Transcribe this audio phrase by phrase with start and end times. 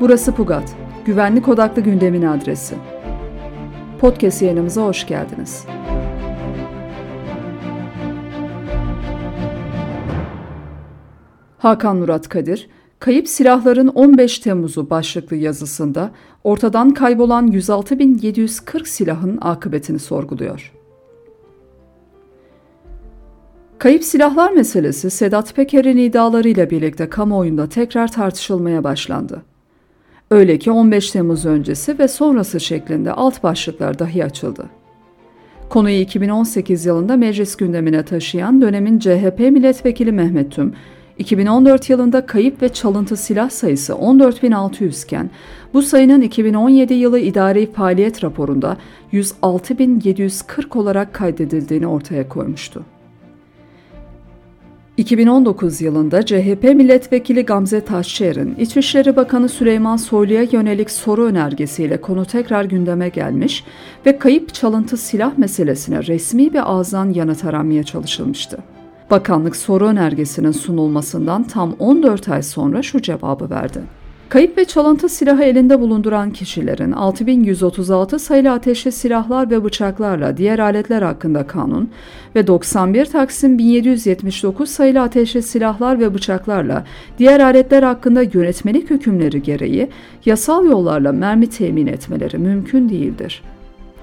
[0.00, 2.74] Burası Pugat, güvenlik odaklı gündemin adresi.
[4.00, 5.66] Podcast yayınımıza hoş geldiniz.
[11.58, 12.68] Hakan Murat Kadir,
[12.98, 16.10] Kayıp Silahların 15 Temmuz'u başlıklı yazısında
[16.44, 20.72] ortadan kaybolan 106.740 silahın akıbetini sorguluyor.
[23.78, 29.53] Kayıp silahlar meselesi Sedat Peker'in iddialarıyla birlikte kamuoyunda tekrar tartışılmaya başlandı.
[30.30, 34.70] Öyle ki 15 Temmuz öncesi ve sonrası şeklinde alt başlıklar dahi açıldı.
[35.68, 40.74] Konuyu 2018 yılında meclis gündemine taşıyan dönemin CHP milletvekili Mehmet Tüm,
[41.18, 45.30] 2014 yılında kayıp ve çalıntı silah sayısı 14.600 iken
[45.74, 48.76] bu sayının 2017 yılı idari faaliyet raporunda
[49.12, 52.84] 106.740 olarak kaydedildiğini ortaya koymuştu.
[54.96, 62.64] 2019 yılında CHP milletvekili Gamze Taşçıer'in İçişleri Bakanı Süleyman Soylu'ya yönelik soru önergesiyle konu tekrar
[62.64, 63.64] gündeme gelmiş
[64.06, 68.58] ve kayıp çalıntı silah meselesine resmi bir ağızdan yanıt aranmaya çalışılmıştı.
[69.10, 73.80] Bakanlık soru önergesinin sunulmasından tam 14 ay sonra şu cevabı verdi.
[74.28, 81.02] Kayıp ve çalıntı silahı elinde bulunduran kişilerin 6136 sayılı ateşli silahlar ve bıçaklarla diğer aletler
[81.02, 81.90] hakkında kanun
[82.36, 86.84] ve 91 Taksim 1779 sayılı ateşli silahlar ve bıçaklarla
[87.18, 89.88] diğer aletler hakkında yönetmelik hükümleri gereği
[90.24, 93.42] yasal yollarla mermi temin etmeleri mümkün değildir.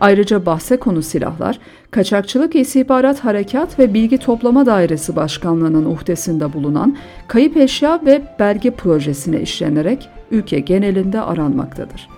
[0.00, 1.58] Ayrıca bahse konu silahlar,
[1.90, 6.96] Kaçakçılık İstihbarat Harekat ve Bilgi Toplama Dairesi Başkanlığı'nın uhdesinde bulunan
[7.28, 12.08] kayıp eşya ve belge projesine işlenerek ülke genelinde aranmaktadır.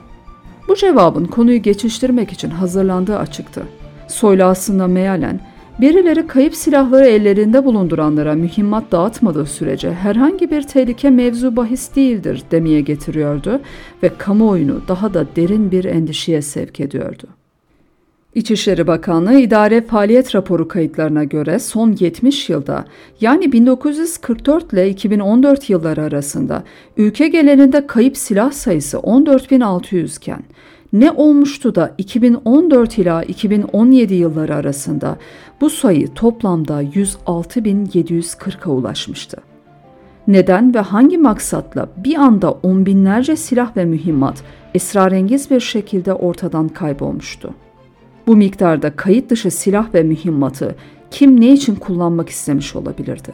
[0.69, 3.63] Bu cevabın konuyu geçiştirmek için hazırlandığı açıktı.
[4.09, 5.41] Soylu aslında mealen,
[5.81, 12.81] birileri kayıp silahları ellerinde bulunduranlara mühimmat dağıtmadığı sürece herhangi bir tehlike mevzu bahis değildir demeye
[12.81, 13.61] getiriyordu
[14.03, 17.27] ve kamuoyunu daha da derin bir endişeye sevk ediyordu.
[18.35, 22.85] İçişleri Bakanlığı İdare Faaliyet Raporu kayıtlarına göre son 70 yılda
[23.21, 26.63] yani 1944 ile 2014 yılları arasında
[26.97, 30.43] ülke genelinde kayıp silah sayısı 14.600 iken
[30.93, 35.17] ne olmuştu da 2014 ila 2017 yılları arasında
[35.61, 39.37] bu sayı toplamda 106.740'a ulaşmıştı.
[40.27, 44.43] Neden ve hangi maksatla bir anda on binlerce silah ve mühimmat
[44.75, 47.55] esrarengiz bir şekilde ortadan kaybolmuştu?
[48.27, 50.75] Bu miktarda kayıt dışı silah ve mühimmatı
[51.11, 53.33] kim ne için kullanmak istemiş olabilirdi?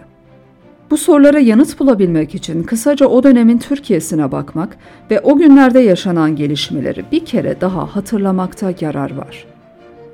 [0.90, 4.76] Bu sorulara yanıt bulabilmek için kısaca o dönemin Türkiye'sine bakmak
[5.10, 9.46] ve o günlerde yaşanan gelişmeleri bir kere daha hatırlamakta yarar var.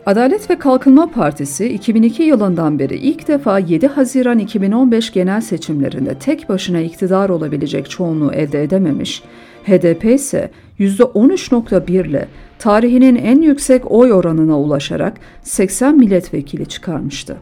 [0.06, 6.48] Adalet ve Kalkınma Partisi 2002 yılından beri ilk defa 7 Haziran 2015 genel seçimlerinde tek
[6.48, 9.22] başına iktidar olabilecek çoğunluğu elde edememiş,
[9.66, 17.36] HDP ise %13.1 ile tarihinin en yüksek oy oranına ulaşarak 80 milletvekili çıkarmıştı.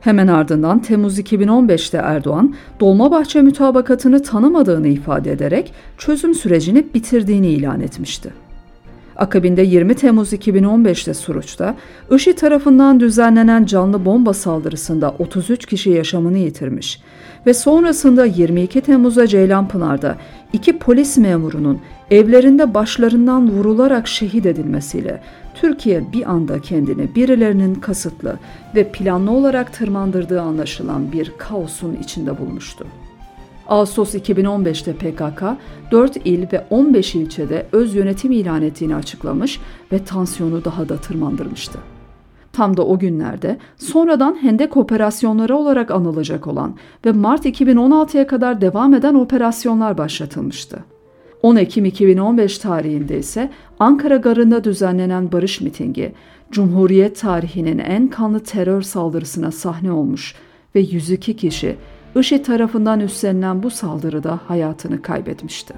[0.00, 8.30] Hemen ardından Temmuz 2015'te Erdoğan, Dolmabahçe mütabakatını tanımadığını ifade ederek çözüm sürecini bitirdiğini ilan etmişti.
[9.16, 11.74] Akabinde 20 Temmuz 2015'te Suruç'ta
[12.10, 17.00] IŞİ tarafından düzenlenen canlı bomba saldırısında 33 kişi yaşamını yitirmiş
[17.46, 20.16] ve sonrasında 22 Temmuz'a Ceylanpınar'da
[20.56, 21.80] iki polis memurunun
[22.10, 25.22] evlerinde başlarından vurularak şehit edilmesiyle
[25.54, 28.38] Türkiye bir anda kendini birilerinin kasıtlı
[28.74, 32.86] ve planlı olarak tırmandırdığı anlaşılan bir kaosun içinde bulmuştu.
[33.68, 35.42] Ağustos 2015'te PKK
[35.90, 39.60] 4 il ve 15 ilçede öz yönetim ilan ettiğini açıklamış
[39.92, 41.78] ve tansiyonu daha da tırmandırmıştı.
[42.56, 48.94] Tam da o günlerde sonradan Hendek operasyonları olarak anılacak olan ve Mart 2016'ya kadar devam
[48.94, 50.84] eden operasyonlar başlatılmıştı.
[51.42, 56.12] 10 Ekim 2015 tarihinde ise Ankara Garı'nda düzenlenen barış mitingi,
[56.50, 60.34] Cumhuriyet tarihinin en kanlı terör saldırısına sahne olmuş
[60.74, 61.76] ve 102 kişi
[62.20, 65.74] IŞİD tarafından üstlenilen bu saldırıda hayatını kaybetmişti.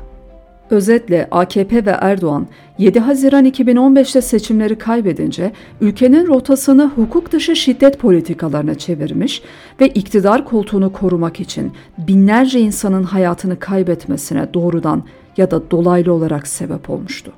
[0.70, 2.46] Özetle AKP ve Erdoğan
[2.78, 9.42] 7 Haziran 2015'te seçimleri kaybedince ülkenin rotasını hukuk dışı şiddet politikalarına çevirmiş
[9.80, 15.02] ve iktidar koltuğunu korumak için binlerce insanın hayatını kaybetmesine doğrudan
[15.36, 17.32] ya da dolaylı olarak sebep olmuştu.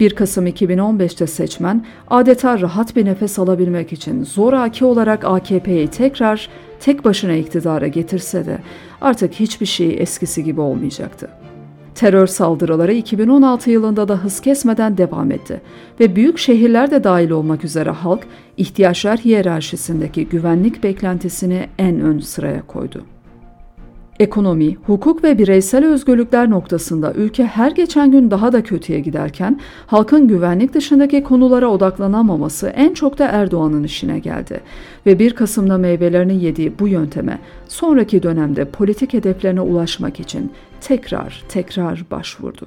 [0.00, 6.48] 1 Kasım 2015'te seçmen adeta rahat bir nefes alabilmek için zoraki olarak AKP'yi tekrar
[6.80, 8.58] tek başına iktidara getirse de
[9.00, 11.41] artık hiçbir şey eskisi gibi olmayacaktı.
[11.94, 15.60] Terör saldırıları 2016 yılında da hız kesmeden devam etti
[16.00, 22.66] ve büyük şehirler de dahil olmak üzere halk ihtiyaçlar hiyerarşisindeki güvenlik beklentisini en ön sıraya
[22.66, 23.04] koydu.
[24.20, 30.28] Ekonomi, hukuk ve bireysel özgürlükler noktasında ülke her geçen gün daha da kötüye giderken halkın
[30.28, 34.60] güvenlik dışındaki konulara odaklanamaması en çok da Erdoğan'ın işine geldi
[35.06, 37.38] ve 1 Kasım'da meyvelerini yediği bu yönteme
[37.68, 42.66] sonraki dönemde politik hedeflerine ulaşmak için tekrar tekrar başvurdu.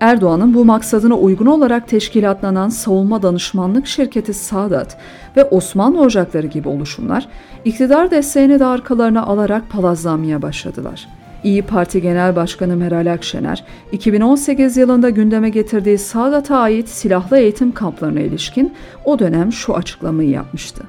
[0.00, 4.98] Erdoğan'ın bu maksadına uygun olarak teşkilatlanan savunma danışmanlık şirketi Sadat
[5.36, 7.28] ve Osmanlı Ocakları gibi oluşumlar
[7.64, 11.08] iktidar desteğini de arkalarına alarak palazlanmaya başladılar.
[11.44, 18.20] İyi Parti Genel Başkanı Meral Akşener, 2018 yılında gündeme getirdiği Sadat'a ait silahlı eğitim kamplarına
[18.20, 18.72] ilişkin
[19.04, 20.84] o dönem şu açıklamayı yapmıştı.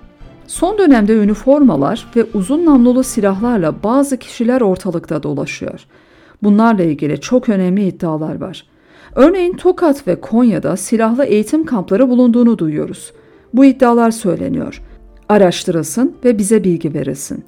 [0.47, 5.85] Son dönemde üniformalar ve uzun namlulu silahlarla bazı kişiler ortalıkta dolaşıyor.
[6.43, 8.70] Bunlarla ilgili çok önemli iddialar var.
[9.15, 13.13] Örneğin Tokat ve Konya'da silahlı eğitim kampları bulunduğunu duyuyoruz.
[13.53, 14.81] Bu iddialar söyleniyor.
[15.29, 17.43] Araştırılsın ve bize bilgi verilsin.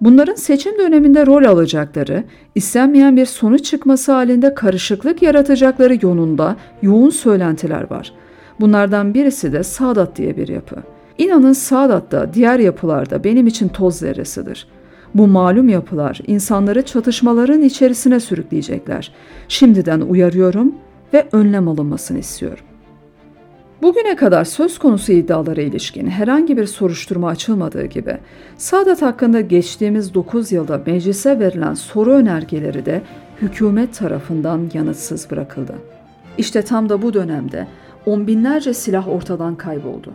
[0.00, 2.24] Bunların seçim döneminde rol alacakları,
[2.54, 8.12] istenmeyen bir sonuç çıkması halinde karışıklık yaratacakları yolunda yoğun söylentiler var.
[8.60, 10.76] Bunlardan birisi de Sadat diye bir yapı.
[11.18, 14.66] İnanın Sadat da diğer yapılarda benim için toz zerresidir.
[15.14, 19.12] Bu malum yapılar insanları çatışmaların içerisine sürükleyecekler.
[19.48, 20.74] Şimdiden uyarıyorum,
[21.14, 22.64] ve önlem alınmasını istiyorum.
[23.82, 28.18] Bugüne kadar söz konusu iddialara ilişkin herhangi bir soruşturma açılmadığı gibi
[28.56, 33.02] Sadat hakkında geçtiğimiz 9 yılda meclise verilen soru önergeleri de
[33.42, 35.74] hükümet tarafından yanıtsız bırakıldı.
[36.38, 37.66] İşte tam da bu dönemde
[38.06, 40.12] on binlerce silah ortadan kayboldu.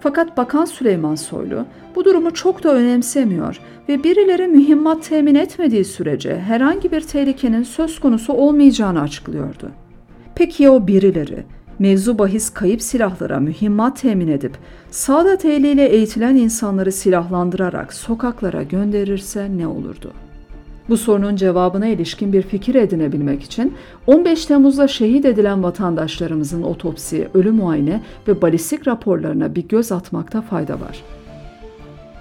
[0.00, 6.38] Fakat Bakan Süleyman Soylu bu durumu çok da önemsemiyor ve birileri mühimmat temin etmediği sürece
[6.40, 9.70] herhangi bir tehlikenin söz konusu olmayacağını açıklıyordu.
[10.40, 11.44] Peki ya o birileri
[11.78, 14.52] mevzu bahis kayıp silahlara mühimmat temin edip
[14.90, 20.12] Saadet ile eğitilen insanları silahlandırarak sokaklara gönderirse ne olurdu?
[20.88, 23.74] Bu sorunun cevabına ilişkin bir fikir edinebilmek için
[24.06, 30.74] 15 Temmuz'da şehit edilen vatandaşlarımızın otopsi, ölüm muayene ve balistik raporlarına bir göz atmakta fayda
[30.74, 31.02] var.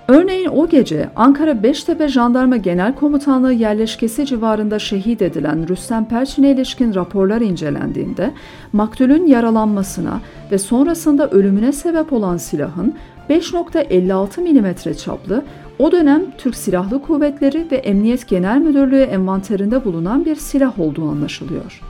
[0.09, 6.95] Örneğin o gece Ankara Beştepe Jandarma Genel Komutanlığı yerleşkesi civarında şehit edilen Rüstem Perçin'e ilişkin
[6.95, 8.31] raporlar incelendiğinde
[8.73, 10.21] maktulün yaralanmasına
[10.51, 12.93] ve sonrasında ölümüne sebep olan silahın
[13.29, 15.43] 5.56 mm çaplı
[15.79, 21.81] o dönem Türk Silahlı Kuvvetleri ve Emniyet Genel Müdürlüğü envanterinde bulunan bir silah olduğu anlaşılıyor.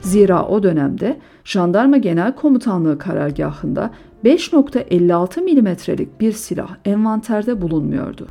[0.00, 3.90] Zira o dönemde Jandarma Genel Komutanlığı karargahında
[4.24, 8.28] 5.56 milimetrelik bir silah envanterde bulunmuyordu.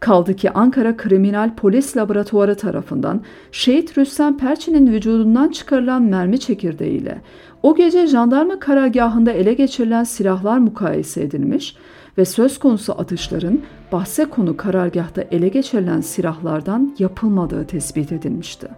[0.00, 3.20] Kaldı ki Ankara Kriminal Polis Laboratuvarı tarafından
[3.52, 7.20] şehit Rüstem Perçin'in vücudundan çıkarılan mermi çekirdeğiyle
[7.62, 11.76] o gece jandarma karargahında ele geçirilen silahlar mukayese edilmiş
[12.18, 13.60] ve söz konusu atışların
[13.92, 18.68] bahse konu karargahta ele geçirilen silahlardan yapılmadığı tespit edilmişti.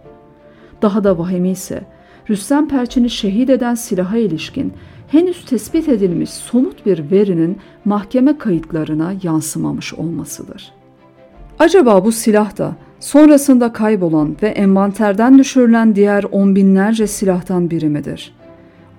[0.81, 1.83] Daha da vahimi ise
[2.29, 4.73] Rüstem Perçin'i şehit eden silaha ilişkin
[5.07, 10.71] henüz tespit edilmiş somut bir verinin mahkeme kayıtlarına yansımamış olmasıdır.
[11.59, 18.33] Acaba bu silah da sonrasında kaybolan ve envanterden düşürülen diğer on binlerce silahtan biri midir?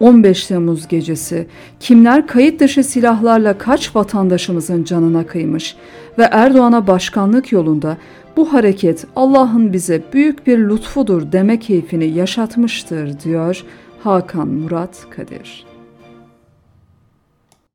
[0.00, 1.46] 15 Temmuz gecesi
[1.80, 5.76] kimler kayıt dışı silahlarla kaç vatandaşımızın canına kıymış
[6.18, 7.96] ve Erdoğan'a başkanlık yolunda
[8.36, 13.64] bu hareket Allah'ın bize büyük bir lütfudur deme keyfini yaşatmıştır diyor
[14.02, 15.68] Hakan Murat Kadir.